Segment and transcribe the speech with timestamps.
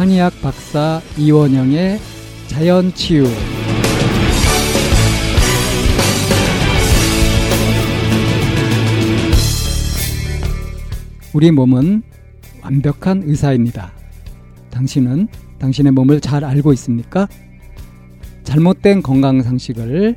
[0.00, 1.98] 한의학 박사 이원영의
[2.46, 3.26] 자연치유
[11.34, 12.02] 우리 몸은
[12.62, 13.92] 완벽한 의사입니다.
[14.70, 15.28] 당신은
[15.58, 17.28] 당신의 몸을 잘 알고 있습니까?
[18.42, 20.16] 잘못된 건강 상식을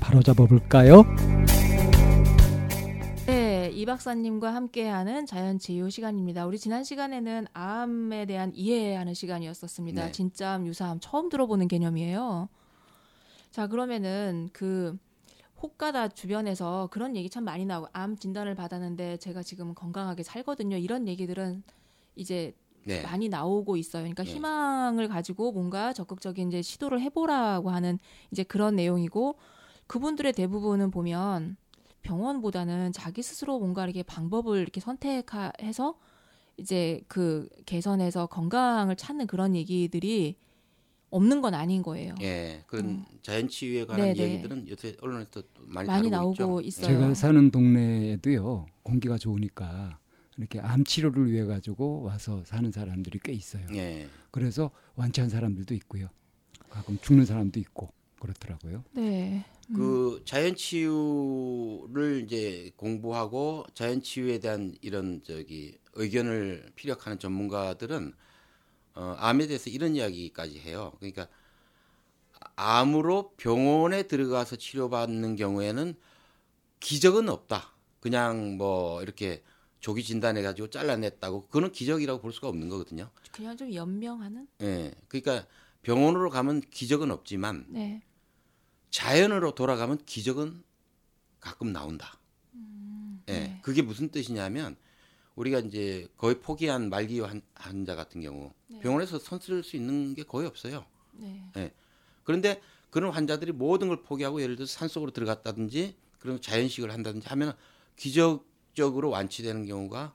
[0.00, 1.04] 바로잡아 볼까요?
[3.78, 6.46] 네, 이 박사님과 함께하는 자연치유 시간입니다.
[6.46, 10.06] 우리 지난 시간에는 암에 대한 이해하는 시간이었었습니다.
[10.06, 10.10] 네.
[10.10, 12.48] 진짜암, 유사암 처음 들어보는 개념이에요.
[13.52, 14.98] 자, 그러면은 그
[15.62, 20.76] 혹가다 주변에서 그런 얘기 참 많이 나오고 암 진단을 받았는데 제가 지금 건강하게 살거든요.
[20.76, 21.62] 이런 얘기들은
[22.16, 23.02] 이제 네.
[23.02, 24.02] 많이 나오고 있어요.
[24.02, 24.32] 그러니까 네.
[24.32, 28.00] 희망을 가지고 뭔가 적극적인 이제 시도를 해보라고 하는
[28.32, 29.36] 이제 그런 내용이고
[29.86, 31.56] 그분들의 대부분은 보면
[32.08, 35.98] 병원보다는 자기 스스로 뭔가 이렇게 방법을 이렇게 선택해서
[36.56, 40.36] 이제 그 개선해서 건강을 찾는 그런 얘기들이
[41.10, 42.14] 없는 건 아닌 거예요.
[42.22, 43.04] 예, 그런 음.
[43.22, 44.18] 자연 치유에 관한 네네.
[44.18, 46.60] 이야기들은 요새 언론에서 많이, 많이 나오고 있죠.
[46.62, 46.86] 있어요.
[46.86, 49.98] 제가 사는 동네에도요 공기가 좋으니까
[50.38, 53.66] 이렇게 암 치료를 위해 가지고 와서 사는 사람들이 꽤 있어요.
[53.74, 56.08] 예, 그래서 완치한 사람들도 있고요.
[56.70, 58.84] 가끔 죽는 사람도 있고 그렇더라고요.
[58.92, 59.44] 네.
[59.74, 68.14] 그 자연 치유를 이제 공부하고 자연 치유에 대한 이런 저기 의견을 피력하는 전문가들은
[68.94, 70.92] 어, 암에 대해서 이런 이야기까지 해요.
[70.98, 71.28] 그러니까
[72.56, 75.94] 암으로 병원에 들어가서 치료받는 경우에는
[76.80, 77.72] 기적은 없다.
[78.00, 79.42] 그냥 뭐 이렇게
[79.80, 83.10] 조기 진단해 가지고 잘라냈다고 그거는 기적이라고 볼 수가 없는 거거든요.
[83.32, 84.48] 그냥 좀 연명하는?
[84.62, 84.92] 예.
[85.08, 85.46] 그러니까
[85.82, 88.02] 병원으로 가면 기적은 없지만 네.
[88.90, 90.62] 자연으로 돌아가면 기적은
[91.40, 92.18] 가끔 나온다.
[93.28, 93.32] 예.
[93.32, 93.58] 네.
[93.62, 94.76] 그게 무슨 뜻이냐면
[95.34, 98.78] 우리가 이제 거의 포기한 말기 환- 환자 같은 경우 네.
[98.80, 100.84] 병원에서 손 쓸 수 있는 게 거의 없어요.
[101.12, 101.72] 네.
[102.24, 107.54] 그런데 그런 환자들이 모든 걸 포기하고 예를 들어서 산속으로 들어갔다든지 그런 자연식을 한다든지 하면
[107.96, 110.14] 기적적으로 완치되는 경우가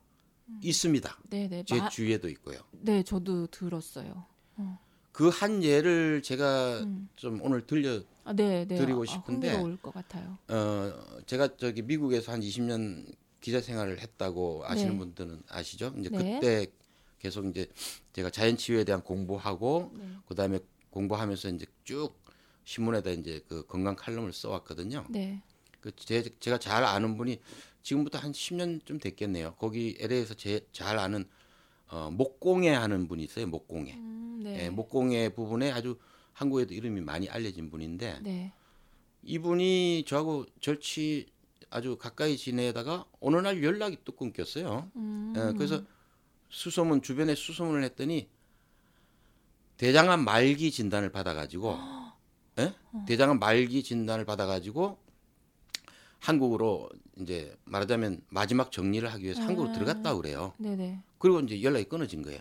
[0.62, 1.20] 있습니다.
[1.30, 1.64] 네, 네.
[1.66, 2.60] 제 마- 주위에도 있고요.
[2.72, 4.26] 네, 저도 들었어요.
[5.14, 7.08] 그 한 예를 제가 음.
[7.16, 8.76] 좀 오늘 들려 아, 네, 네.
[8.76, 10.38] 드리고 아, 싶은데 흥미로울 것 같아요.
[10.50, 10.92] 어
[11.26, 14.98] 제가 저기 미국에서 한 20년 기자 생활을 했다고 아시는 네.
[14.98, 15.94] 분들은 아시죠?
[16.00, 16.40] 이제 네.
[16.40, 16.68] 그때
[17.20, 17.68] 계속 이제
[18.14, 20.04] 제가 자연 치유에 대한 공부하고 네.
[20.28, 20.60] 그다음에
[20.90, 22.12] 공부하면서 이제 쭉
[22.66, 25.06] 신문에다 이제 그 건강 칼럼을 써왔거든요.
[25.10, 25.42] 네.
[25.80, 27.40] 그 제, 제가 잘 아는 분이
[27.84, 29.56] 지금부터 한 10년쯤 됐겠네요.
[29.60, 31.26] 거기 LA에서 제 잘 아는
[31.90, 33.46] 어, 목공예 하는 분이 있어요.
[33.48, 33.94] 목공예.
[33.94, 34.66] 음, 네.
[34.66, 35.98] 예, 목공예 부분에 아주
[36.34, 38.52] 한국에도 이름이 많이 알려진 분인데 네.
[39.24, 41.28] 이분이 저하고 절치
[41.70, 44.92] 아주 가까이 지내다가 어느 날 연락이 또 끊겼어요.
[44.96, 45.34] 음.
[45.36, 45.82] 예, 그래서
[46.50, 48.30] 수소문 주변에 수소문을 했더니
[49.78, 51.78] 대장암 말기 진단을 받아가지고
[52.60, 52.74] 예?
[53.08, 55.00] 대장암 말기 진단을 받아가지고
[56.20, 56.90] 한국으로
[57.20, 59.74] 이제 말하자면 마지막 정리를 하기 위해서 한국으로 아.
[59.74, 60.54] 들어갔다 그래요.
[60.58, 61.00] 네, 네.
[61.18, 62.40] 그리고 이제 연락이 끊어진 거예요.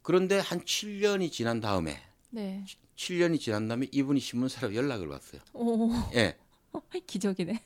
[0.00, 0.02] 음.
[0.02, 1.96] 그런데 한 7년이 지난 다음에
[2.30, 2.64] 네.
[2.96, 5.40] 7년이 지난 다음에 이분이 신문사로 연락을 왔어요.
[5.54, 6.36] 오, 예.
[7.06, 7.62] 기적이네.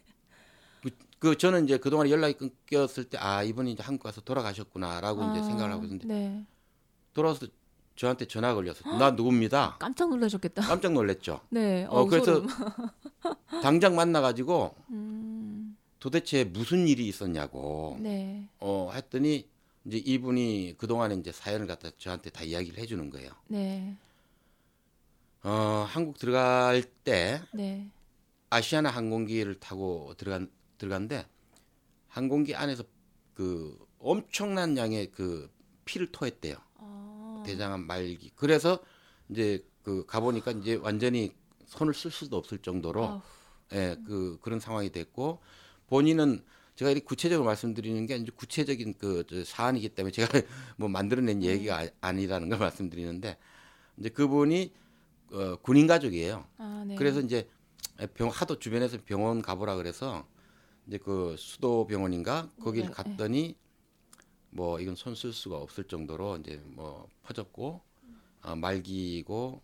[1.19, 5.43] 그 저는 이제 그동안 연락이 끊겼을 때 아 이분이 이제 한국 가서 돌아가셨구나라고 이제 아,
[5.43, 6.45] 생각을 하고 있는데 네.
[7.15, 7.47] 돌아와서
[7.97, 9.77] 저한테 전화 걸려서 나 누굽니다.
[9.81, 10.63] 깜짝 놀라셨겠다.
[10.63, 11.41] 깜짝 놀랐죠.
[11.49, 11.87] 네.
[11.89, 12.43] 어, 어, 그래서.
[13.63, 15.77] 당장 만나 가지고 음.
[15.99, 18.47] 도대체 무슨 일이 있었냐고 네.
[18.61, 19.49] 어 했더니
[19.87, 23.31] 이제 이분이 그 동안에 이제 사연을 갖다 저한테 다 이야기를 해주는 거예요.
[23.49, 23.97] 네.
[25.43, 27.91] 어 한국 들어갈 때 네.
[28.49, 31.27] 아시아나 항공기를 타고 들어간 들어간데
[32.09, 32.85] 항공기 안에서
[33.35, 35.51] 그 엄청난 양의 그
[35.85, 36.57] 피를 토했대요.
[36.77, 37.43] 아.
[37.45, 38.31] 대장암 말기.
[38.37, 38.79] 그래서
[39.29, 41.35] 이제 그 가보니까 이제 완전히
[41.67, 43.23] 손을 쓸 수도 없을 정도로 아우.
[43.73, 45.41] 예, 그 그런 상황이 됐고
[45.89, 46.43] 본인은
[46.77, 50.29] 제가 이렇게 구체적으로 말씀드리는 게 이제 구체적인 그저 사안이기 때문에 제가
[50.77, 53.39] 뭐 만들어낸 얘기가 아- 아니라는 걸 말씀드리는데
[53.99, 54.73] 이제 그분이
[55.33, 56.47] 어, 군인 가족이에요.
[56.59, 56.97] 아, 네.
[56.97, 57.49] 그래서 이제
[58.15, 60.27] 병 하도 주변에서 병원 가보라 그래서
[60.89, 63.57] 이제 그 수도 병원인가 거기를 네, 갔더니
[64.51, 67.83] 뭐 이건 손 쓸 수가 없을 정도로 이제 뭐 퍼졌고
[68.43, 69.63] 어, 말기고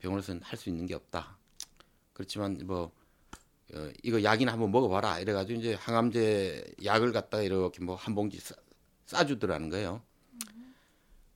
[0.00, 1.38] 병원에서는 할 수 있는 게 없다.
[2.14, 2.92] 그렇지만 뭐
[3.72, 8.54] 어, 이거 약이나 한번 먹어봐라 이래가지고 이제 항암제 약을 갖다가 이렇게 뭐 한 봉지 싸,
[9.06, 10.02] 싸주더라는 거예요.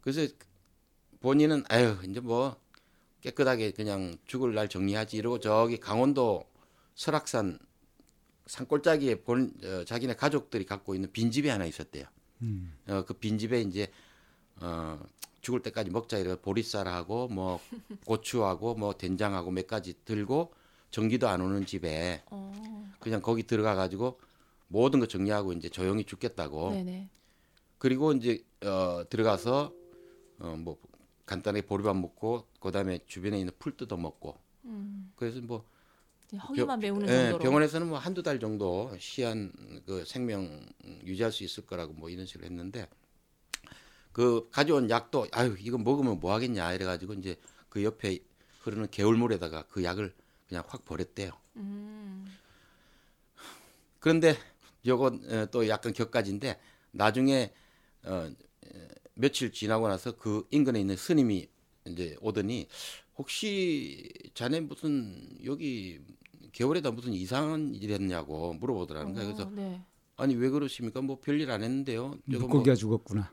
[0.01, 0.33] 그래서
[1.21, 2.57] 본인은 아유 이제 뭐
[3.21, 6.45] 깨끗하게 그냥 죽을 날 정리하지 이러고 저기 강원도
[6.95, 7.59] 설악산
[8.47, 12.07] 산골짜기에 본 어, 자기네 가족들이 갖고 있는 빈 집이 하나 있었대요.
[12.43, 12.73] 음.
[12.87, 13.89] 어, 그 빈 집에 이제
[14.61, 14.99] 어
[15.41, 17.61] 죽을 때까지 먹자 이래 보리쌀하고 뭐
[18.07, 20.53] 고추하고 뭐 된장하고 몇 가지 들고
[20.91, 22.53] 전기도 안 오는 집에 어.
[23.01, 24.19] 그냥 거기 들어가 가지고
[24.69, 27.09] 모든 거 정리하고 이제 조용히 죽겠다고 네네.
[27.79, 29.73] 그리고 이제 어 들어가서
[30.41, 30.79] 어뭐
[31.27, 35.13] 간단하게 보리밥 먹고 그다음에 주변에 있는 풀 뜯어 먹고 음.
[35.17, 35.65] 그래서 뭐
[36.37, 37.39] 허기만 메우는 예, 정도로.
[37.39, 39.53] 병원에서는 뭐 한두 달 정도 시한
[39.87, 40.67] 그 생명
[41.05, 42.87] 유지할 수 있을 거라고 뭐 이런 식으로 했는데
[44.13, 47.37] 그 가져온 약도 아유 이거 먹으면 뭐 하겠냐 이래 가지고 이제
[47.69, 48.19] 그 옆에
[48.63, 50.13] 흐르는 개울물에다가 그 약을
[50.49, 51.31] 그냥 확 버렸대요.
[51.57, 52.27] 음.
[53.99, 54.37] 그런데
[54.87, 56.59] 요건 어, 또 약간 격가지인데
[56.93, 57.53] 나중에
[58.05, 58.31] 어
[58.65, 61.49] 에, 며칠 지나고 나서 그 인근에 있는 스님이
[61.87, 62.69] 이제 오더니
[63.17, 66.01] 혹시 자네 무슨 여기
[66.53, 69.27] 겨울에다 무슨 이상한 일 했냐고 물어보더라는 거예요.
[69.35, 69.83] 그래서 어, 네.
[70.17, 71.01] 아니 왜 그러십니까?
[71.03, 72.09] 뭐 별일 안 했는데요.
[72.09, 73.33] 뭐 물고기가 죽었구나.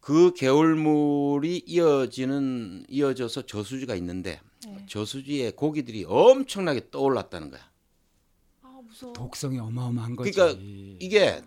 [0.00, 4.86] 그 개울물이 이어지는 이어져서 저수지가 있는데 네.
[4.88, 7.60] 저수지에 고기들이 엄청나게 떠올랐다는 거야.
[8.62, 9.12] 아 무서워.
[9.12, 10.30] 독성이 어마어마한 거지.
[10.32, 10.60] 그러니까
[11.00, 11.42] 이게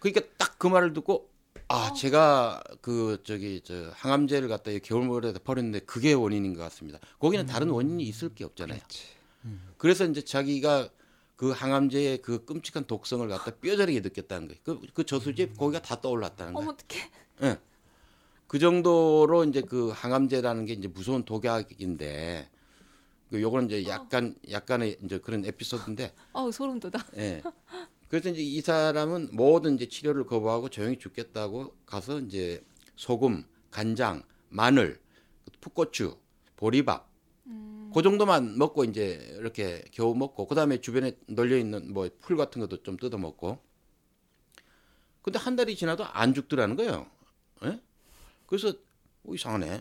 [0.00, 1.30] 그러니까 딱 그 말을 듣고
[1.68, 6.98] 아 제가 그 저기 저 항암제를 갖다 이 겨울물에다 버렸는데 그게 원인인 것 같습니다.
[7.18, 8.78] 거기는 다른 원인이 있을 게 없잖아요.
[8.78, 9.04] 그렇지.
[9.76, 10.88] 그래서 이제 자기가
[11.36, 14.60] 그 항암제의 그 끔찍한 독성을 갖다 뼈저리게 느꼈다는 거예요.
[14.64, 16.70] 그, 그 저수지에 고기가 다 떠올랐다는 거예요.
[16.70, 17.10] 어머 어떡해.
[17.42, 17.58] 예.
[18.46, 22.48] 그 정도로 이제 그 항암제라는 게 이제 무서운 독약인데
[23.30, 26.92] 그 요거는 이제 약간 약간의 이제 그런 에피소드인데 어우 소름 돋아.
[27.16, 27.42] 예.
[28.08, 32.64] 그래서 이제 이 사람은 모든 이제 치료를 거부하고 조용히 죽겠다고 가서 이제
[32.94, 35.00] 소금, 간장, 마늘,
[35.60, 36.16] 풋고추,
[36.56, 37.10] 보리밥
[37.92, 42.82] 그 정도만 먹고 이제 이렇게 겨우 먹고 그다음에 주변에 널려 있는 뭐 풀 같은 것도
[42.84, 43.58] 좀 뜯어 먹고
[45.22, 47.06] 근데 한 달이 지나도 안 죽더라는 거예요.
[47.64, 47.80] 예?
[48.46, 49.80] 그래서 어, 이상하네.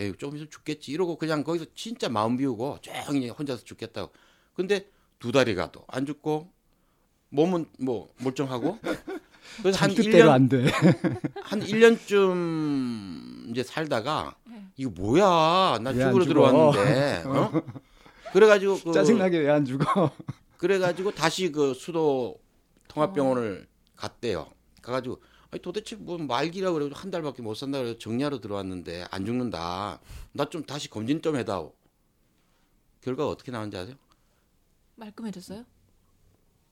[0.00, 4.12] 에이 조금 있으면 죽겠지 이러고 그냥 거기서 진짜 마음 비우고 조용히 혼자서 죽겠다고.
[4.54, 4.88] 근데
[5.18, 6.50] 두 달이 가도 안 죽고
[7.30, 8.78] 몸은 뭐 멀쩡하고
[9.62, 10.64] 그래서 한 뜻대로 1년 안 돼.
[11.42, 14.36] 한 1년쯤 이제 살다가
[14.76, 16.24] 이거 뭐야 나 죽으러 죽어?
[16.24, 17.62] 들어왔는데 어?
[18.32, 20.10] 그래 가지고 그 짜증나게 왜 안 죽어?
[20.58, 22.38] 그래 가지고 다시 그 수도
[22.88, 24.50] 통합병원을 갔대요.
[24.82, 29.24] 가 가지고 아니 도대체 뭐 말기라 그래도 한 달밖에 못 산다 그래서 정리하러 들어왔는데 안
[29.24, 30.00] 죽는다.
[30.32, 31.72] 나 좀 다시 검진 좀 해다오.
[33.02, 33.96] 결과가 어떻게 나온지 아세요?
[34.96, 35.64] 말끔해졌어요?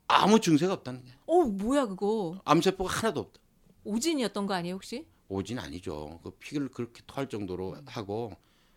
[0.09, 1.13] 아무 증세가 없다는 게.
[1.27, 3.41] 어 뭐야 그거 암세포가 하나도 없다.
[3.85, 5.07] 오진이었던 거 아니에요 혹시?
[5.29, 6.21] 오진 아니죠.
[6.23, 8.33] 그 피를 그렇게 토할 정도로 하고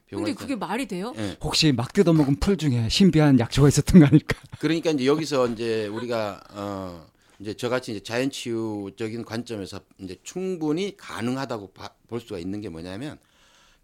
[0.10, 1.14] 근데 그게 말이 돼요?
[1.18, 1.38] 예.
[1.42, 4.40] 혹시 막 뜯어먹은 풀 중에 신비한 약초가 있었던 거 아닐까?
[4.60, 7.08] 그러니까 이제 여기서 이제 우리가 어
[7.40, 13.18] 이제 저같이 이제 자연치유적인 관점에서 이제 충분히 가능하다고 봐- 볼 수가 있는 게 뭐냐면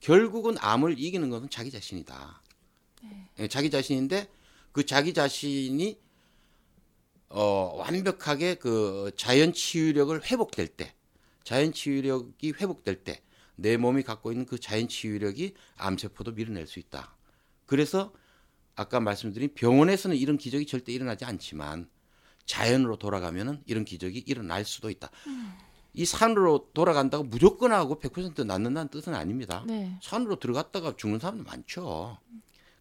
[0.01, 2.41] 결국은 암을 이기는 것은 자기 자신이다.
[3.39, 4.27] 예, 자기 자신인데
[4.71, 5.97] 그 자기 자신이
[7.29, 10.93] 어 완벽하게 그 자연 치유력을 회복될 때
[11.43, 13.21] 자연 치유력이 회복될 때
[13.55, 17.15] 내 몸이 갖고 있는 그 자연 치유력이 암세포도 밀어낼 수 있다.
[17.65, 18.13] 그래서
[18.75, 21.89] 아까 말씀드린 병원에서는 이런 기적이 절대 일어나지 않지만
[22.45, 25.09] 자연으로 돌아가면은 이런 기적이 일어날 수도 있다.
[25.93, 29.63] 이 산으로 돌아간다고 무조건 하고 100% 낫는다는 뜻은 아닙니다.
[29.65, 29.97] 네.
[30.01, 32.17] 산으로 들어갔다가 죽는 사람도 많죠.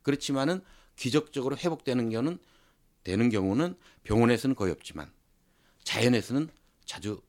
[0.02, 0.62] 그렇지만은
[0.96, 2.38] 기적적으로 회복되는 경우는
[3.04, 5.10] 되는 경우는 병원에서는 거의 없지만
[5.84, 6.48] 자연에서는
[6.84, 7.20] 자주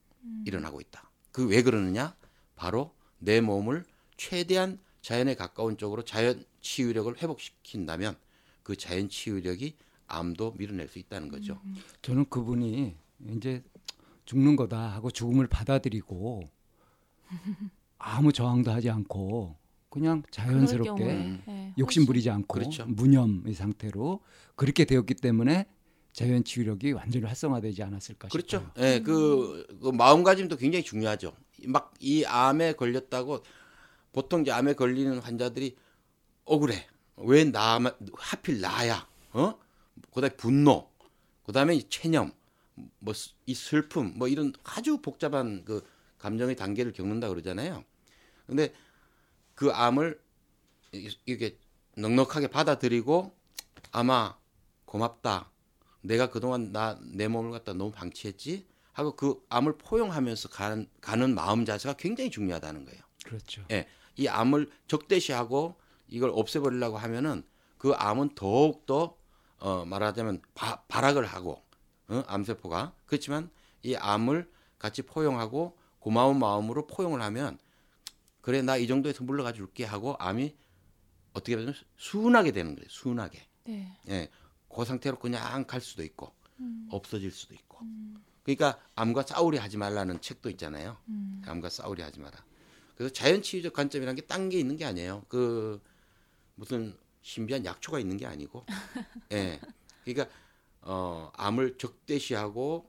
[0.45, 1.09] 일어나고 있다.
[1.31, 2.15] 그 왜 그러느냐?
[2.55, 3.85] 바로 내 몸을
[4.17, 8.15] 최대한 자연에 가까운 쪽으로 자연 치유력을 회복시킨다면
[8.63, 9.75] 그 자연 치유력이
[10.07, 11.59] 암도 밀어낼 수 있다는 거죠.
[12.01, 12.95] 저는 그분이
[13.31, 13.63] 이제
[14.25, 16.43] 죽는 거다 하고 죽음을 받아들이고
[17.97, 19.55] 아무 저항도 하지 않고
[19.89, 22.85] 그냥 자연스럽게 네, 욕심 부리지 않고 그렇죠.
[22.85, 24.19] 무념의 상태로
[24.55, 25.65] 그렇게 되었기 때문에
[26.11, 28.59] 자연 치유력이 완전히 활성화되지 않았을까 그렇죠.
[28.59, 28.85] 싶어요.
[28.85, 31.33] 예, 그, 그 마음가짐도 굉장히 중요하죠.
[31.67, 33.43] 막 이 암에 걸렸다고
[34.11, 35.75] 보통 이제 암에 걸리는 환자들이
[36.45, 36.87] 억울해.
[37.17, 37.79] 왜 나,
[38.17, 39.07] 하필 나야?
[39.33, 39.55] 어?
[40.13, 40.89] 그다음에 분노,
[41.45, 42.31] 그다음에 이 체념,
[42.99, 43.13] 뭐
[43.45, 45.85] 이 슬픔, 뭐 이런 아주 복잡한 그
[46.17, 47.83] 감정의 단계를 겪는다 그러잖아요.
[48.47, 48.73] 근데
[49.53, 50.19] 그 암을
[50.93, 51.57] 이- 이게
[51.97, 53.31] 넉넉하게 받아들이고
[53.91, 54.37] 아마
[54.85, 55.51] 고맙다.
[56.01, 61.65] 내가 그동안 나 내 몸을 갖다 너무 방치했지 하고 그 암을 포용하면서 가는, 가는 마음
[61.65, 63.01] 자세가 굉장히 중요하다는 거예요.
[63.25, 63.65] 그렇죠.
[63.71, 65.75] 예, 이 암을 적대시하고
[66.07, 67.43] 이걸 없애버리려고 하면은
[67.77, 69.17] 그 암은 더욱 더
[69.65, 71.63] 어, 말하자면 바, 발악을 하고
[72.07, 73.49] 어, 암세포가 그렇지만
[73.81, 77.57] 이 암을 같이 포용하고 고마운 마음으로 포용을 하면
[78.41, 80.55] 그래 나 이 정도에서 물러가 줄게 하고 암이
[81.33, 82.87] 어떻게 보면 순하게 되는 거예요.
[82.89, 83.41] 순하게.
[83.63, 83.97] 네.
[84.09, 84.29] 예.
[84.69, 86.87] 그 상태로 그냥 갈 수도 있고 음.
[86.91, 87.79] 없어질 수도 있고.
[88.43, 90.95] 그러니까 암과 싸우려 하지 말라는 책도 있잖아요.
[91.07, 91.41] 음.
[91.43, 92.37] 암과 싸우려 하지 마라.
[92.95, 95.25] 그래서 자연치유적 관점이라는 게 딴 게 있는 게 아니에요.
[95.27, 95.81] 그
[96.53, 96.95] 무슨
[97.25, 98.65] 신비한 약초가 있는 게 아니고,
[99.33, 99.59] 예.
[100.03, 100.31] 그러니까
[100.81, 102.87] 어, 암을 적대시하고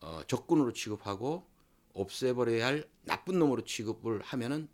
[0.00, 1.46] 어, 적군으로 취급하고
[1.94, 4.68] 없애버려야 할 나쁜 놈으로 취급을 하면은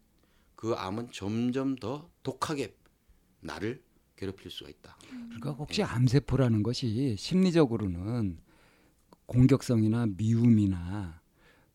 [0.56, 2.74] 그 암은 점점 더 독하게
[3.40, 3.84] 나를
[4.16, 4.96] 괴롭힐 수가 있다.
[5.10, 8.40] 그러니까 혹시 암세포라는 것이 심리적으로는
[9.26, 11.17] 공격성이나 미움이나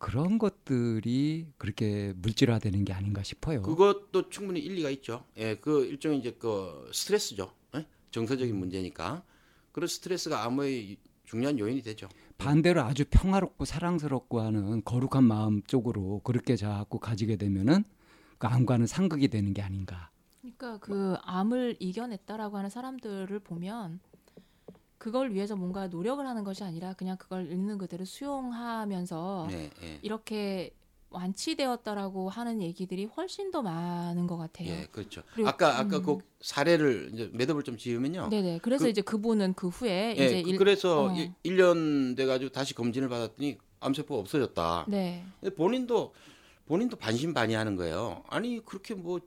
[0.03, 3.61] 그런 것들이 그렇게 물질화되는 게 아닌가 싶어요.
[3.61, 5.23] 그것도 충분히 일리가 있죠.
[5.37, 7.53] 예, 그 일종의 이제 그 스트레스죠.
[7.77, 7.87] 예?
[8.11, 9.23] 정서적인 문제니까
[9.71, 12.09] 그런 스트레스가 암의 중요한 요인이 되죠.
[12.37, 17.85] 반대로 아주 평화롭고 사랑스럽고 하는 거룩한 마음 쪽으로 그렇게 자꾸 가지게 되면은
[18.37, 20.11] 그 암과는 상극이 되는 게 아닌가.
[20.41, 24.01] 그러니까 그 암을 이겨냈다라고 하는 사람들을 보면
[25.03, 29.99] 그걸 위해서 뭔가 노력을 하는 것이 아니라 그냥 그걸 있는 그대로 수용하면서 예, 예.
[30.01, 30.71] 이렇게
[31.09, 34.69] 완치되었다라고 하는 얘기들이 훨씬 더 많은 것 같아요.
[34.69, 35.21] 예, 그렇죠.
[35.33, 36.03] 그리고- 아까 아까 음.
[36.05, 38.29] 그 사례를 이제 매듭을 좀 지으면요.
[38.29, 38.59] 네네.
[38.63, 41.13] 그래서 그- 이제 그분은 그 후에 예, 이제 그- 일- 그래서 어.
[41.13, 44.85] 일 1년 돼 가지고 다시 검진을 받았더니 암세포가 없어졌다.
[44.87, 45.25] 네.
[45.57, 46.13] 본인도
[46.65, 48.23] 본인도 반신반의하는 거예요.
[48.29, 49.19] 아니 그렇게 뭐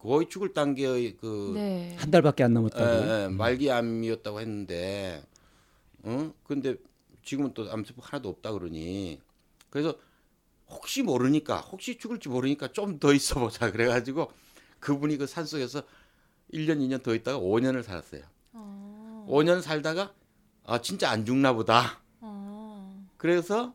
[0.00, 1.94] 거의 죽을 단계의 그 네.
[1.98, 2.84] 한 달밖에 안 남았다고.
[2.84, 5.22] 예, 예, 말기 암이었다고 했는데,
[6.02, 6.32] 어?
[6.44, 6.76] 근데
[7.22, 9.20] 지금은 또 암세포 하나도 없다 그러니,
[9.68, 9.94] 그래서
[10.68, 14.32] 혹시 모르니까, 혹시 죽을지 모르니까 좀 더 있어보자 그래가지고
[14.78, 15.82] 그분이 그 산속에서
[16.54, 18.22] 1년, 2년 더 있다가 5년을 살았어요.
[18.54, 19.26] 어.
[19.28, 20.14] 5년 살다가
[20.64, 22.00] 아 진짜 안 죽나 보다.
[22.20, 23.06] 어.
[23.18, 23.74] 그래서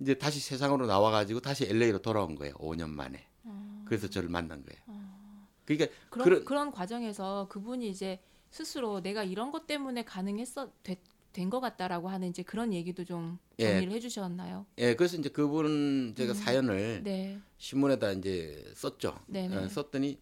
[0.00, 2.54] 이제 다시 세상으로 나와가지고 다시 LA로 돌아온 거예요.
[2.54, 3.26] 5년 만에.
[3.44, 3.84] 어.
[3.86, 4.80] 그래서 저를 만난 거예요.
[5.66, 5.74] 어.
[5.74, 8.20] 그러니까 그런 그런- 그런 과정에서 그분이 이제
[8.50, 10.70] 스스로 내가 이런 것 때문에 가능했어
[11.32, 13.72] 된것 같다라고 하는 이제 그런 얘기도 좀 예.
[13.72, 14.64] 정리를 해주셨나요?
[14.78, 16.34] 예, 그래서 이제 그분 제가 음.
[16.34, 19.18] 사연을 네, 신문에다 이제 썼죠.
[19.26, 19.56] 네네.
[19.56, 20.18] 어, 썼더니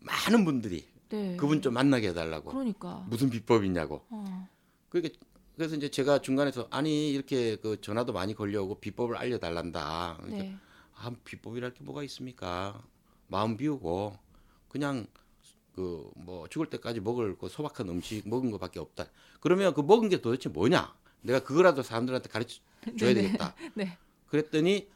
[0.00, 1.36] 많은 분들이 네.
[1.36, 3.06] 그분 좀 만나게 해달라고 그러니까.
[3.08, 4.02] 무슨 비법이냐고.
[4.10, 4.48] 어.
[4.90, 5.18] 그러니까
[5.56, 10.16] 그래서 이제 제가 중간에서 아니 이렇게 그 전화도 많이 걸려오고 비법을 알려달란다.
[10.20, 10.56] 그러니까 네.
[10.96, 12.82] 아, 비법이랄 게 뭐가 있습니까?
[13.28, 14.18] 마음 비우고
[14.74, 15.06] 그냥
[15.76, 19.06] 그 뭐 죽을 때까지 먹을 그 소박한 음식 먹은 것밖에 없다.
[19.40, 20.92] 그러면 그 먹은 게 도대체 뭐냐?
[21.22, 22.60] 내가 그거라도 사람들한테 가르쳐
[22.98, 23.22] 줘야 네네.
[23.22, 23.54] 되겠다.
[23.74, 23.96] 네.
[24.28, 24.88] 그랬더니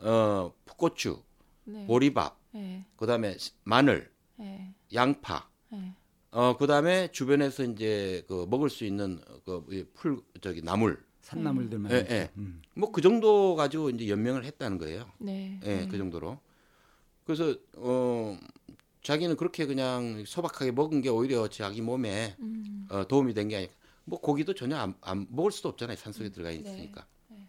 [0.00, 1.22] 어 풋고추,
[1.64, 1.86] 네.
[1.86, 2.84] 보리밥, 네.
[2.96, 4.74] 그다음에 마늘, 네.
[4.92, 5.94] 양파, 네.
[6.32, 11.92] 어 그다음에 주변에서 이제 그 먹을 수 있는 그풀 저기 나물 산나물들만.
[11.92, 12.06] 예.
[12.10, 12.30] 예.
[12.36, 12.62] 음.
[12.74, 15.08] 뭐그 정도 가지고 이제 연명을 했다는 거예요.
[15.18, 15.60] 네.
[15.64, 15.88] 예, 네.
[15.88, 16.40] 그 정도로.
[17.24, 18.36] 그래서 어
[19.02, 22.86] 자기는 그렇게 그냥 소박하게 먹은 게 오히려 자기 몸에 음.
[22.90, 23.72] 어, 도움이 된 게 아니고
[24.04, 25.96] 뭐 고기도 전혀 안, 안 먹을 수도 없잖아요.
[25.96, 26.56] 산속에 들어가 네.
[26.56, 27.06] 있으니까.
[27.28, 27.46] 네.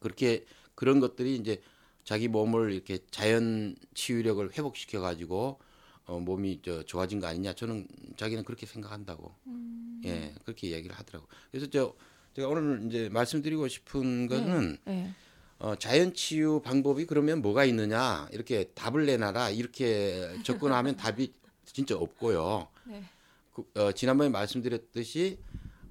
[0.00, 0.44] 그렇게
[0.74, 1.62] 그런 것들이 이제
[2.04, 5.58] 자기 몸을 이렇게 자연 치유력을 회복시켜 가지고
[6.06, 10.02] 어, 몸이 저 좋아진 거 아니냐 저는 자기는 그렇게 생각한다고 음.
[10.04, 11.94] 예 그렇게 이야기를 하더라고 그래서 저
[12.34, 15.14] 제가 오늘 이제 말씀드리고 싶은 거는 네.
[15.64, 21.32] 어, 자연 치유 방법이 그러면 뭐가 있느냐 이렇게 답을 내놔라 이렇게 접근하면 답이
[21.64, 23.02] 진짜 없고요 네.
[23.54, 25.38] 그, 어, 지난번에 말씀드렸듯이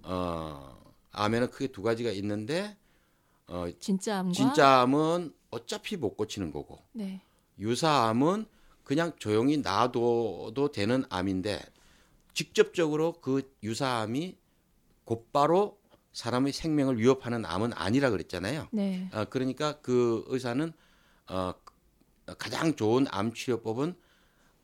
[0.03, 0.77] 어,
[1.10, 2.77] 암에는 크게 두 가지가 있는데
[3.48, 7.24] 어, 진짜 암과 진짜 암은 어차피 못 고치는 거고 네.
[7.58, 8.46] 유사암은
[8.84, 11.60] 그냥 조용히 놔둬도 되는 암인데
[12.36, 14.38] 직접적으로 그 유사암이
[15.03, 15.80] 곧바로
[16.13, 18.67] 사람의 생명을 위협하는 암은 아니라 그랬잖아요.
[18.72, 19.10] 네.
[19.12, 20.72] 어, 그러니까 그 의사는
[21.27, 21.53] 어,
[22.38, 23.96] 가장 좋은 암 치료법은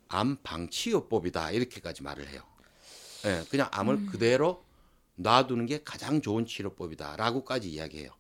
[0.07, 2.41] 암 방치요법이다 이렇게까지 말을 해요.
[3.25, 4.63] 예, 그냥 암을 그대로
[5.15, 8.11] 놔두는 게 가장 좋은 치료법이다라고까지 이야기해요.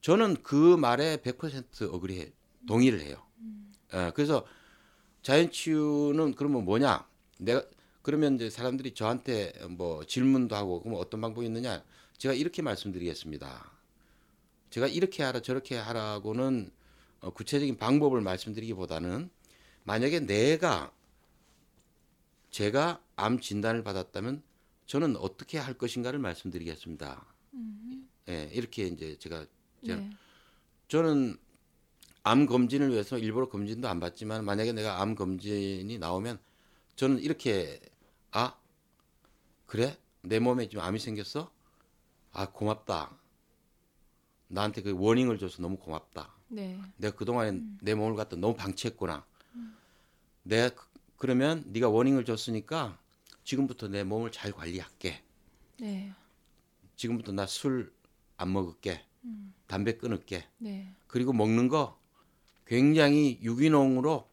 [0.00, 2.32] 저는 그 말에 100% 어그리해
[2.68, 3.22] 동의를 해요.
[3.94, 4.46] 예, 그래서
[5.22, 7.06] 자연 치유는 그러면 뭐냐?
[7.38, 7.62] 내가
[8.02, 11.82] 그러면 이제 사람들이 저한테 뭐 질문도 하고 그럼 어떤 방법이 있느냐?
[12.18, 13.72] 제가 이렇게 말씀드리겠습니다.
[14.70, 16.70] 제가 이렇게 하라 저렇게 하라고는
[17.20, 19.30] 어, 구체적인 방법을 말씀드리기보다는
[19.84, 20.92] 만약에 내가
[22.50, 24.42] 제가 암 진단을 받았다면
[24.86, 27.24] 저는 어떻게 할 것인가를 말씀드리겠습니다.
[28.28, 29.46] 예, 이렇게 이제 제가
[29.84, 30.10] 제가 네.
[30.88, 31.36] 저는
[32.22, 36.38] 암 검진을 위해서 일부러 검진도 안 받지만 만약에 내가 암 검진이 나오면
[36.96, 37.80] 저는 이렇게
[38.32, 38.56] 아
[39.66, 41.50] 그래 내 몸에 지금 암이 생겼어
[42.38, 43.16] 아 고맙다
[44.48, 46.78] 나한테 그 워닝을 줘서 너무 고맙다 네.
[46.98, 49.24] 내가 그동안에 내 몸을 갖다 너무 방치했구나
[50.42, 52.98] 내가 그- 그러면 네가 워닝을 줬으니까
[53.42, 55.22] 지금부터 내 몸을 잘 관리할게.
[55.80, 56.12] 네.
[56.96, 57.90] 지금부터 나 술
[58.36, 59.02] 안 먹을게.
[59.66, 60.44] 담배 끊을게.
[60.58, 60.94] 네.
[61.06, 61.98] 그리고 먹는 거
[62.66, 64.28] 굉장히 유기농으로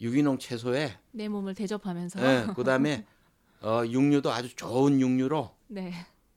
[0.00, 2.20] 유기농 채소에 내 몸을 대접하면서.
[2.22, 3.06] 예, 그다음에
[3.62, 5.92] 어, 육류도 아주 좋은 육류로 네.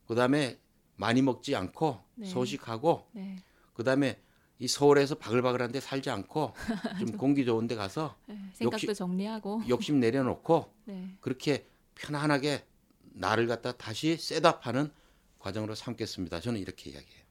[0.08, 0.60] 그다음에
[1.02, 2.28] 많이 먹지 않고 네.
[2.28, 3.36] 소식하고 네.
[3.74, 4.20] 그다음에
[4.60, 6.54] 이 서울에서 바글바글한 데 살지 않고
[7.00, 8.36] 좀 공기 좋은 데 가서 네.
[8.54, 9.64] 생각도 역시- 정리하고.
[9.68, 11.18] 욕심 내려놓고 네.
[11.20, 11.66] 그렇게
[11.96, 12.64] 편안하게
[13.14, 14.92] 나를 갖다 다시 셋업하는
[15.40, 16.40] 과정으로 삼겠습니다.
[16.40, 17.24] 저는 이렇게 이야기해요.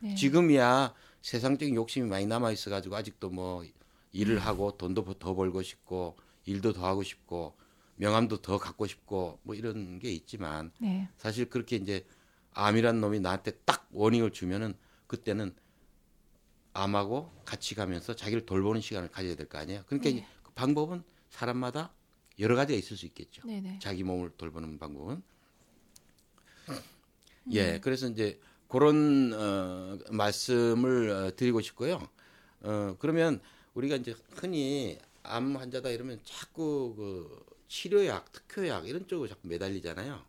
[0.00, 0.14] 네.
[0.14, 3.64] 지금이야 세상적인 욕심이 많이 남아 있어 가지고 아직도 뭐
[4.12, 7.56] 일을 하고 돈도 더 벌고 싶고 일도 더 하고 싶고
[7.96, 11.08] 명함도 더 갖고 싶고 뭐 이런 게 있지만 네.
[11.16, 12.04] 사실 그렇게 이제
[12.54, 14.74] 암이란 놈이 나한테 딱 워닝을 주면은
[15.06, 15.54] 그때는
[16.72, 19.84] 암하고 같이 가면서 자기를 돌보는 시간을 가져야 될 거 아니에요.
[19.86, 20.26] 그러니까 네.
[20.42, 21.92] 그 방법은 사람마다
[22.38, 23.42] 여러 가지가 있을 수 있겠죠.
[23.46, 23.60] 네.
[23.60, 23.78] 네.
[23.80, 25.22] 자기 몸을 돌보는 방법은
[26.68, 27.52] 음.
[27.52, 32.08] 예 그래서 이제 그런 어, 말씀을 어, 드리고 싶고요
[32.62, 33.40] 어 그러면
[33.74, 40.24] 우리가 이제 흔히 암 환자다 이러면 자꾸 그 치료약 특효약 이런 쪽으로 자꾸 매달리잖아요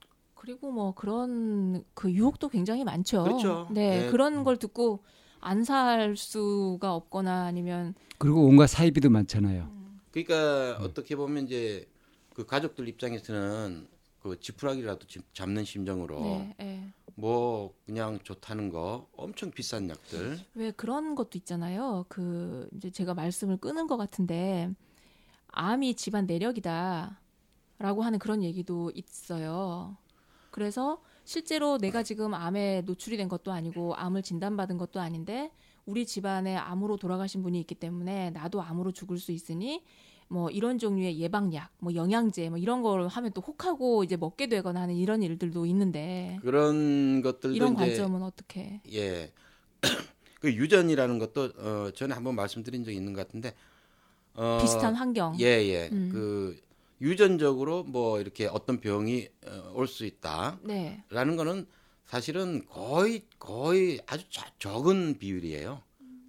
[0.45, 3.23] 그리고 뭐 그런 그 유혹도 굉장히 많죠.
[3.23, 3.67] 그렇죠.
[3.71, 4.01] 네.
[4.03, 4.11] 네.
[4.11, 5.03] 그런 걸 듣고
[5.39, 9.71] 안 살 수가 없거나 아니면 그리고 온갖 사이비도 많잖아요.
[10.11, 11.89] 그러니까 어떻게 보면 이제
[12.35, 13.87] 그 가족들 입장에서는
[14.21, 16.55] 그 지푸라기라도 집- 잡는 심정으로 네.
[16.59, 16.93] 네.
[17.15, 22.05] 뭐 그냥 좋다는 거 엄청 비싼 약들 왜 그런 것도 있잖아요.
[22.07, 24.69] 그 이제 제가 말씀을 끊은 것 같은데
[25.47, 27.15] 암이 집안 내력이다라고
[28.03, 29.97] 하는 그런 얘기도 있어요.
[30.55, 35.51] 그래서 실제로 내가 지금 암에 노출이 된 것도 아니고 암을 진단받은 것도 아닌데
[35.85, 39.83] 우리 집안에 암으로 돌아가신 분이 있기 때문에 나도 암으로 죽을 수 있으니
[40.29, 44.83] 뭐 이런 종류의 예방약, 뭐 영양제, 뭐 이런 걸 하면 또 혹하고 이제 먹게 되거나
[44.83, 48.79] 하는 이런 일들도 있는데 그런 것들도 이런 이제 관점은 어떻게?
[48.93, 49.33] 예.
[50.39, 53.53] 그 유전이라는 것도 어 전에 한번 말씀드린 적이 있는 것 같은데
[54.35, 55.35] 어 비슷한 환경.
[55.37, 55.89] 예, 예.
[55.91, 56.09] 음.
[56.13, 56.57] 그
[57.01, 61.03] 유전적으로 뭐 이렇게 어떤 병이 어, 올수 있다라는 네.
[61.09, 61.67] 거는
[62.05, 65.81] 사실은 거의 거의 아주 자- 적은 비율이에요.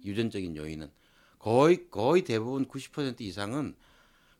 [0.03, 0.89] 유전적인 요인은
[1.39, 3.75] 거의 거의 대부분 90% 이상은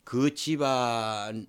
[0.03, 1.45] 그 집안이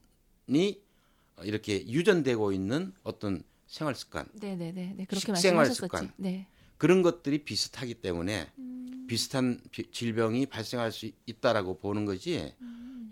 [1.45, 4.95] 이렇게 유전되고 있는 어떤 생활 습관 네네네.
[4.97, 5.67] 네, 그렇게 식생활.
[5.67, 6.13] 습관.
[6.17, 6.47] 네.
[6.79, 9.07] 그런 것들이 비슷하기 때문에 음.
[9.09, 12.55] 비슷한 비- 질병이 발생할 수 있다라고 보는 거지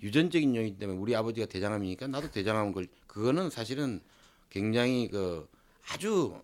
[0.03, 4.01] 유전적인 요인 때문에 우리 아버지가 대장암이니까 나도 대장암 걸 그거는 사실은
[4.51, 5.49] 굉장히 그
[5.91, 6.41] 아주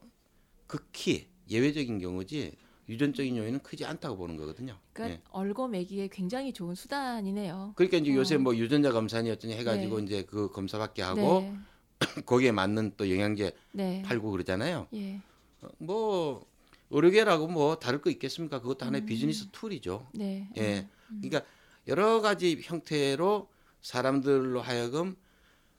[0.66, 2.56] 극히 예외적인 경우지
[2.88, 4.76] 유전적인 요인은 크지 않다고 보는 거거든요.
[4.92, 5.22] 그러니까 예.
[5.30, 7.72] 옭아매기에 굉장히 좋은 수단이네요.
[7.76, 8.38] 그러니까 이제 요새 어.
[8.38, 10.04] 뭐 유전자 검사니 어쩌니 해가지고 네.
[10.04, 11.54] 이제 그 검사받게 하고 네.
[12.26, 14.02] 거기에 맞는 또 영양제 네.
[14.02, 14.88] 팔고 그러잖아요.
[14.94, 15.20] 예.
[15.62, 16.46] 어, 뭐
[16.90, 18.60] 의료계라고 뭐 다를 거 있겠습니까?
[18.60, 18.88] 그것도 음.
[18.88, 20.08] 하나의 비즈니스 tool이죠.
[20.12, 20.48] 네.
[20.58, 20.88] 예.
[21.08, 21.42] 그러니까
[21.88, 23.48] 여러 가지 형태로
[23.80, 25.16] 사람들로 하여금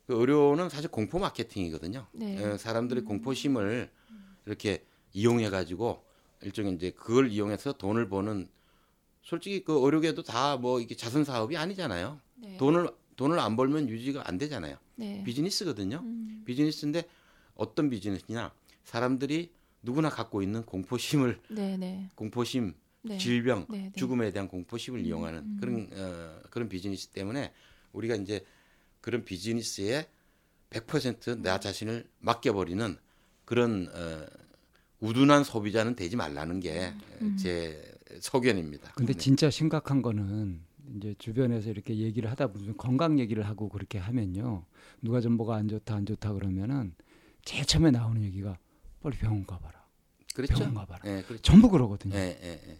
[0.05, 2.07] 그 의료는 사실 공포 마케팅이거든요.
[2.11, 2.37] 네.
[2.53, 3.89] 예, 사람들의 공포심을
[4.45, 6.03] 이렇게 이용해 가지고
[6.41, 8.49] 일종의 이제 그걸 이용해서 돈을 버는
[9.21, 12.19] 솔직히 그 의료계도 다 뭐 이게 자선 사업이 아니잖아요.
[12.35, 12.57] 네.
[12.57, 14.75] 돈을 돈을 안 벌면 유지가 안 되잖아요.
[14.95, 15.23] 네.
[15.23, 15.99] 비즈니스거든요.
[16.03, 16.43] 음.
[16.45, 17.03] 비즈니스인데
[17.55, 18.51] 어떤 비즈니스냐?
[18.83, 19.51] 사람들이
[19.83, 22.09] 누구나 갖고 있는 공포심을 네, 네.
[22.15, 23.17] 공포심, 네.
[23.17, 23.91] 질병, 네, 네.
[23.95, 25.57] 죽음에 대한 공포심을 이용하는 음.
[25.59, 27.51] 그런 어, 그런 비즈니스 때문에
[27.91, 28.45] 우리가 이제
[29.01, 30.07] 그런 비즈니스에
[30.69, 32.97] 100%나 자신을 맡겨버리는
[33.45, 34.25] 그런 어,
[34.99, 38.93] 우둔한 소비자는 되지 말라는 게제 소견입니다.
[38.93, 39.19] 근데 네.
[39.19, 40.61] 진짜 심각한 거는
[40.95, 44.65] 이제 주변에서 이렇게 얘기를 하다 보면 건강 얘기를 하고 그렇게 하면요.
[45.01, 46.95] 누가 좀 뭐가 안 좋다 안 좋다 그러면은
[47.43, 48.57] 제일 처음에 나오는 얘기가
[49.01, 49.83] 빨리 병원 가봐라.
[50.33, 50.55] 그렇죠.
[50.55, 51.01] 병원 가봐라.
[51.05, 51.41] 예, 그렇죠.
[51.41, 52.15] 전부 그러거든요.
[52.15, 52.77] 예, 예, 예.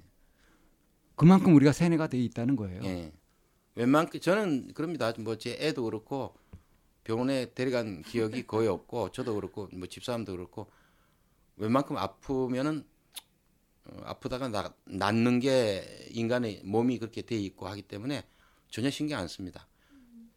[1.15, 2.81] 그만큼 우리가 세뇌가 돼 있다는 거예요.
[2.83, 3.13] 예.
[3.75, 5.11] 웬만큼 저는 그럽니다.
[5.19, 6.35] 뭐 제 애도 그렇고
[7.03, 10.67] 병원에 데려간 기억이 거의 없고 저도 그렇고 뭐 집사람도 그렇고
[11.57, 12.85] 웬만큼 아프면은
[13.85, 18.23] 어, 아프다가 나, 낫는 게 인간의 몸이 그렇게 돼 있고 하기 때문에
[18.69, 19.67] 전혀 신경 안 씁니다.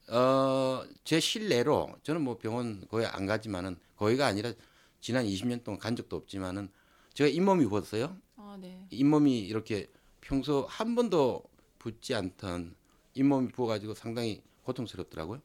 [0.09, 4.53] 어, 제 실례로 저는 뭐 병원 거의 안 가지만은 거의가 아니라
[5.01, 6.69] 지난 20년 동안 간 적도 없지만은
[7.15, 8.17] 제가 잇몸이 부었어요.
[8.37, 8.87] 아, 네.
[8.91, 9.87] 잇몸이 이렇게
[10.27, 11.45] 평소 한 번도
[11.79, 12.75] 붓지 않던
[13.15, 15.41] 잇몸이 부어가지고 상당히 고통스럽더라고요.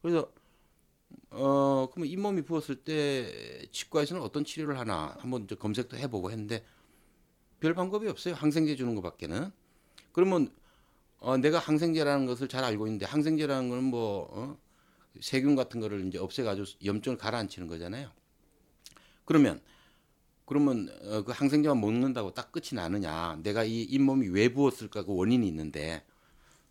[0.00, 0.32] 그래서
[1.30, 6.64] 어 그러면 잇몸이 부었을 때 치과에서는 어떤 치료를 하나 한번 저 검색도 해보고 했는데
[7.60, 8.34] 별 방법이 없어요.
[8.34, 9.52] 항생제 주는 것밖에는.
[10.12, 10.50] 그러면
[11.18, 14.58] 어, 내가 항생제라는 것을 잘 알고 있는데 항생제라는 거는 뭐 어?
[15.20, 18.10] 세균 같은 거를 이제 없애가지고 염증을 가라앉히는 거잖아요.
[19.26, 19.60] 그러면
[20.46, 23.38] 그러면 어, 그 항생제만 먹는다고 딱 끝이 나느냐?
[23.42, 26.04] 내가 이 잇몸이 왜 부었을까 그 원인이 있는데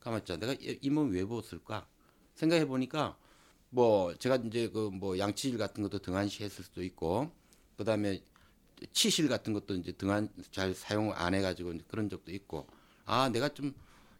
[0.02, 0.38] 가만있자.
[0.38, 1.88] 내가 이- 잇몸이 왜 부었을까?
[2.36, 3.18] 생각해 보니까
[3.70, 7.32] 뭐 제가 이제 그 뭐 양치질 같은 것도 등한시 했을 수도 있고
[7.78, 8.22] 그다음에
[8.94, 12.68] 치실 같은 것도 이제 등한 잘 사용 안 해가지고 그런 적도 있고
[13.06, 13.74] 아 내가 좀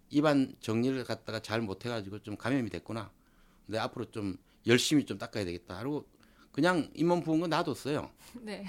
[0.10, 3.12] 입안 정리를 갖다가 잘 못해가지고 좀 감염이 됐구나.
[3.66, 4.38] 근데 앞으로 좀
[4.68, 5.78] 열심히 좀 닦아야 되겠다.
[5.80, 6.06] 하고
[6.52, 8.12] 그냥 잇몸 부은 거 놔뒀어요.
[8.42, 8.66] 네.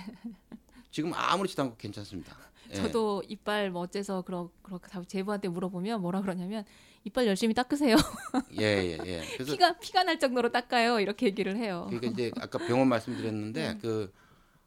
[0.95, 2.37] 지금 아무렇지도 않고 괜찮습니다.
[2.71, 2.75] 예.
[2.75, 6.65] 저도 이빨 뭐 어째서 그러 그렇게 다 제부한테 물어보면 뭐라 그러냐면
[7.03, 7.97] 이빨 열심히 닦으세요.
[8.61, 9.23] 예, 예, 예.
[9.35, 11.01] 그래서 피가 피가 날 정도로 닦아요.
[11.01, 11.87] 이렇게 얘기를 해요.
[11.91, 14.13] 그러니까 이제 아까 병원 말씀드렸는데 그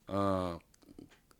[0.07, 0.59] 어,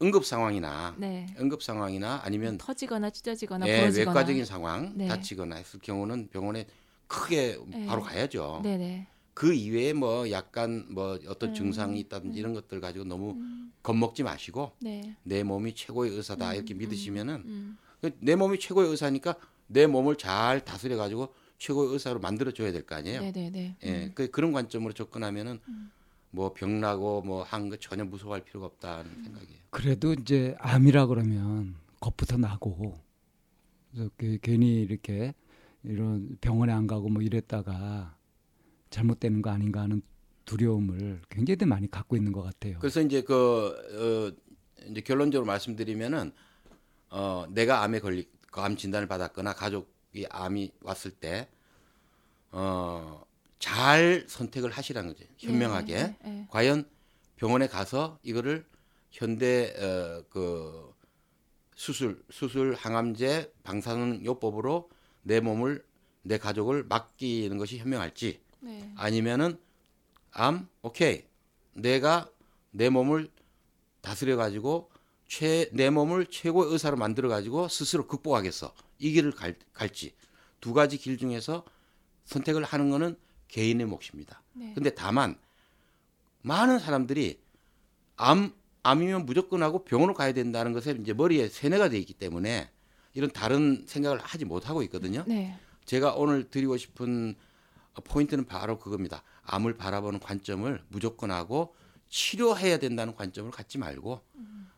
[0.02, 1.26] 응급 상황이나 네.
[1.38, 4.12] 응급 상황이나 아니면 터지거나 찢어지거나 예, 부러지거나.
[4.12, 5.10] 외과적인 상황 네.
[5.10, 6.66] 다치거나 했을 경우는 병원에
[7.08, 7.88] 크게 네.
[7.88, 8.62] 바로 가야죠.
[8.64, 9.08] 네네.
[9.38, 14.24] 그 이외에 뭐 약간 뭐 어떤 음, 증상이 있다든지 이런 것들 가지고 너무 음, 겁먹지
[14.24, 15.16] 마시고 네.
[15.22, 19.36] 내 몸이 최고의 의사다 이렇게 믿으시면은 음, 그내 몸이 최고의 의사니까
[19.68, 23.22] 내 몸을 잘 다스려 가지고 최고의 의사로 만들어 줘야 될 거 아니에요.
[23.22, 23.76] 네네네.
[23.84, 24.12] 예, 음.
[24.16, 25.60] 그 그런 관점으로 접근하면은
[26.32, 29.60] 뭐 병나고 뭐 한 거 전혀 무서워할 필요가 없다는 생각이에요.
[29.70, 32.98] 그래도 이제 암이라 그러면 겁부터 나고
[33.92, 35.36] 그래서 그 괜히 이렇게
[35.84, 38.17] 이런 병원에 안 가고 뭐 이랬다가
[38.98, 40.02] 잘못되는 거 아닌가 하는
[40.46, 42.80] 두려움을 굉장히 많이 갖고 있는 것 같아요.
[42.80, 46.32] 그래서 이제 그 어, 이제 결론적으로 말씀드리면은
[47.10, 51.48] 어, 내가 암에 걸리 그암 진단을 받았거나 가족이 암이 왔을 때
[52.52, 53.24] 어,
[53.60, 55.26] 잘 선택을 하시라는 거죠.
[55.38, 55.94] 현명하게.
[55.94, 56.48] 네, 네, 네.
[56.50, 56.90] 과연
[57.36, 58.66] 병원에 가서 이거를
[59.12, 60.92] 현대 어, 그
[61.76, 64.90] 수술 수술 항암제 방사능요법으로
[65.22, 65.86] 내 몸을
[66.24, 68.92] 내 가족을 맡기는 것이 현명할지 네.
[68.96, 69.58] 아니면은
[70.32, 71.24] 암 오케이
[71.74, 72.30] 내가
[72.72, 73.30] 내 몸을
[74.02, 74.90] 다스려 가지고
[75.28, 80.14] 최 내 몸을 최고의 의사로 만들어 가지고 스스로 극복하겠어 이 길을 갈, 갈지
[80.62, 81.64] 두 가지 길 중에서
[82.26, 83.18] 선택을 하는 거는
[83.48, 84.42] 개인의 몫입니다.
[84.54, 84.72] 네.
[84.74, 85.38] 근데 다만
[86.42, 87.40] 많은 사람들이
[88.16, 92.70] 암 암이면 무조건 하고 병원을 가야 된다는 것에 이제 머리에 세뇌가 돼 있기 때문에
[93.14, 95.24] 이런 다른 생각을 하지 못하고 있거든요.
[95.28, 95.58] 네.
[95.86, 97.36] 제가 오늘 드리고 싶은
[98.04, 99.24] 포인트는 바로 그겁니다.
[99.44, 101.76] 암을 바라보는 관점을 무조건 하고
[102.10, 104.22] 치료해야 된다는 관점을 갖지 말고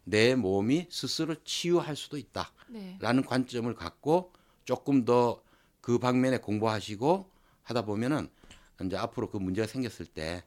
[0.03, 3.27] 내 몸이 스스로 치유할 수도 있다라는 네.
[3.27, 4.33] 관점을 갖고
[4.65, 5.41] 조금 더
[5.81, 7.29] 그 방면에 공부하시고
[7.63, 8.29] 하다 보면은
[8.85, 10.43] 이제 앞으로 그 문제가 생겼을 때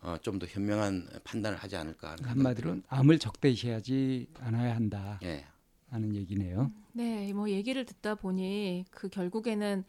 [0.00, 5.44] 어, 좀 더 현명한 판단을 하지 않을까 하는 한마디로 암을 적대시하지 않아야 한다 예.
[5.90, 6.72] 하는 얘기네요.
[6.92, 9.84] 네, 뭐 얘기를 듣다 보니 그 결국에는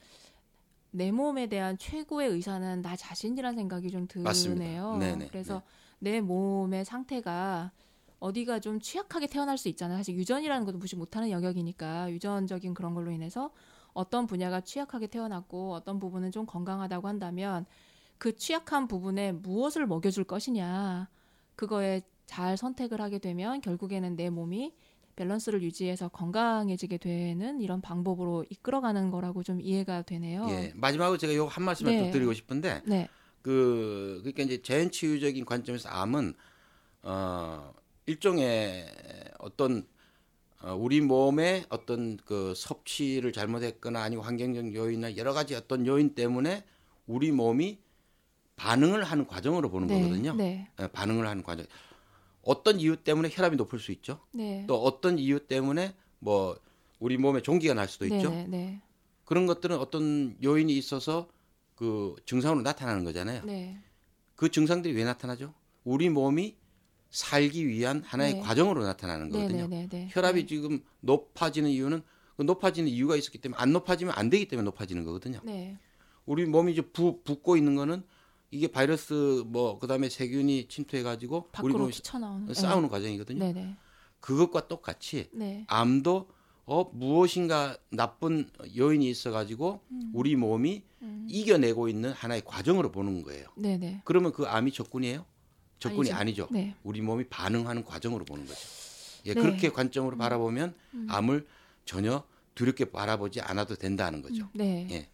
[0.91, 4.07] 내 몸에 대한 최고의 의사는 나 자신이라는 생각이 좀.
[4.07, 4.97] 드네요.
[4.97, 5.61] 네네, 그래서
[5.99, 7.71] 내 몸의 상태가
[8.19, 9.97] 어디가 좀 취약하게 태어날 수 있잖아요.
[9.97, 13.51] 사실 유전이라는 것도 무시 못하는 영역이니까 유전적인 그런 걸로 인해서
[13.93, 17.65] 어떤 분야가 취약하게 태어났고 어떤 부분은 좀 건강하다고 한다면
[18.17, 21.09] 그 취약한 부분에 무엇을 먹여줄 것이냐
[21.55, 24.75] 그거에 잘 선택을 하게 되면 결국에는 내 몸이
[25.19, 30.47] 밸런스를 유지해서 건강해지게 되는 이런 방법으로 이끌어가는 거라고 좀 이해가 되네요.
[30.49, 30.71] 예.
[30.75, 32.05] 마지막으로 제가 요 한 말씀을 네.
[32.05, 33.09] 더 드리고 싶은데 네,
[33.41, 36.33] 그 그러니까 이제 자연치유적인 관점에서 암은
[37.03, 37.73] 어
[38.05, 38.85] 일종의
[39.39, 39.85] 어떤
[40.61, 46.63] 어, 우리 몸의 어떤 그 섭취를 잘못했거나 아니면 환경적 요인이나 여러 가지 어떤 요인 때문에
[47.07, 47.79] 우리 몸이
[48.57, 50.35] 반응을 하는 과정으로 보는 네, 거거든요.
[50.35, 51.65] 네, 예, 반응을 하는 과정.
[52.49, 54.19] 어떤 이유 때문에 혈압이 높을 수 있죠.
[54.33, 56.59] 네, 또 어떤 이유 때문에 뭐
[56.99, 58.31] 우리 몸에 종기가 날 수도 있죠.
[58.31, 58.81] 네, 네,
[59.23, 61.29] 그런 것들은 어떤 요인이 있어서
[61.75, 63.43] 그 증상으로 나타나는 거잖아요.
[63.45, 63.77] 네,
[64.35, 65.53] 그 증상들이 왜 나타나죠?
[65.83, 66.55] 우리 몸이
[67.11, 68.39] 살기 위한 하나의 네.
[68.39, 69.67] 과정으로 나타나는 네, 거거든요.
[69.67, 70.09] 네, 네, 네.
[70.11, 72.01] 혈압이 지금 높아지는 이유는
[72.35, 75.39] 그 높아지는 이유가 있었기 때문에 안 높아지면 안 되기 때문에 높아지는 거거든요.
[75.43, 75.77] 네,
[76.25, 78.01] 우리 몸이 이제 부, 붓고 있는 거는
[78.51, 81.93] 이게 바이러스 뭐 그다음에 세균이 침투해 가지고 우리 몸이
[82.53, 83.39] 싸우는 과정이거든요.
[83.39, 83.75] 네, 네,
[84.19, 86.27] 그것과 똑같이 네, 암도
[86.65, 89.81] 어 무엇인가 나쁜 요인이 있어 가지고
[90.13, 91.25] 우리 몸이 음.
[91.29, 93.47] 이겨내고 있는 하나의 과정으로 보는 거예요.
[93.55, 95.25] 네, 네, 그러면 그 암이 적군이에요?
[95.79, 96.43] 적군이 아니죠.
[96.43, 96.47] 아니죠.
[96.51, 98.59] 네, 우리 몸이 반응하는 과정으로 보는 거죠.
[99.25, 99.41] 예, 네.
[99.41, 101.07] 그렇게 관점으로 바라보면 음.
[101.09, 101.47] 암을
[101.85, 102.23] 전혀
[102.55, 104.43] 두렵게 바라보지 않아도 된다는 거죠.
[104.43, 104.87] 음, 네.
[104.91, 105.07] 예.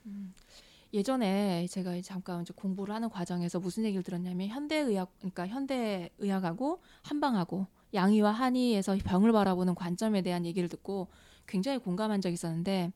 [0.85, 0.93] 음.
[0.93, 8.31] 예전에 제가 잠깐 이제 공부를 하는 과정에서 무슨 얘기를 들었냐면 현대의학 그러니까 현대의학하고 한방하고 양의와
[8.31, 11.07] 한의에서 병을 바라보는 관점에 대한 얘기를 듣고
[11.47, 12.91] 굉장히 공감한 적이 있었는데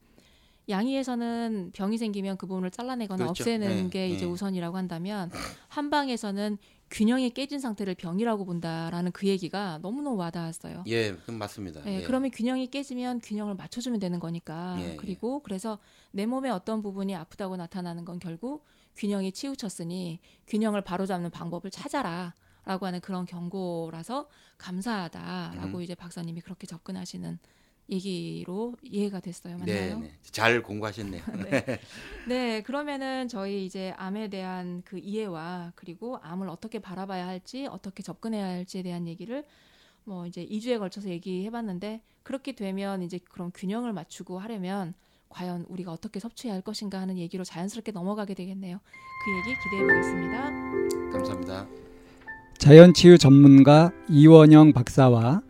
[0.68, 3.44] 양의에서는 병이 생기면 그 부분을 잘라내거나 그렇죠.
[3.44, 4.32] 없애는 네, 게 이제 네.
[4.32, 5.32] 우선이라고 한다면
[5.68, 6.58] 한방에서는
[6.92, 10.84] 균형이 깨진 상태를 병이라고 본다라는 그 얘기가 너무너무 와닿았어요.
[10.88, 11.82] 예, 그럼 맞습니다.
[11.86, 12.04] 예, 예.
[12.04, 14.78] 그러면 균형이 깨지면 균형을 맞춰주면 되는 거니까.
[14.80, 14.96] 예, 예.
[14.96, 15.78] 그리고 그래서
[16.12, 22.34] 내 몸의 어떤 부분이 아프다고 나타나는 건 결국 균형이 치우쳤으니 균형을 바로잡는 방법을 찾아라.
[22.66, 24.28] 라고 하는 그런 경고라서
[24.60, 25.82] 감사하다라고 음.
[25.82, 27.40] 이제 박사님이 그렇게 접근하시는
[27.90, 29.58] 얘기로 이해가 됐어요.
[29.66, 30.00] 네, 맞나요?
[30.00, 30.12] 네.
[30.24, 31.22] 잘 공부하셨네요.
[31.50, 31.80] 네.
[32.28, 38.46] 네, 그러면은 저희 이제 암에 대한 그 이해와 그리고 암을 어떻게 바라봐야 할지, 어떻게 접근해야
[38.46, 39.44] 할지에 대한 얘기를
[40.04, 44.94] 뭐 이제 2주에 걸쳐서 얘기해 봤는데 그렇게 되면 이제 그런 균형을 맞추고 하려면
[45.30, 48.80] 과연 우리가 어떻게 섭취해야 할 것인가 하는 얘기로 자연스럽게 넘어가게 되겠네요.
[48.80, 51.12] 그 얘기 기대해 보겠습니다.
[51.12, 51.68] 감사합니다.
[52.58, 55.42] 자연치유 전문가 이원영 박사와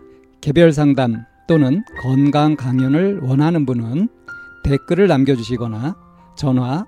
[0.42, 4.08] 개별 상담 또는 건강 강연을 원하는 분은
[4.64, 5.96] 댓글을 남겨주시거나
[6.38, 6.86] 전화